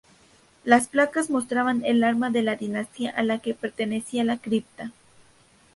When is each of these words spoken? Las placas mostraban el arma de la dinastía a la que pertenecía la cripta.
Las 0.63 0.87
placas 0.87 1.29
mostraban 1.29 1.85
el 1.85 2.03
arma 2.03 2.31
de 2.31 2.41
la 2.41 2.55
dinastía 2.55 3.11
a 3.11 3.21
la 3.21 3.37
que 3.37 3.53
pertenecía 3.53 4.23
la 4.23 4.37
cripta. 4.39 4.91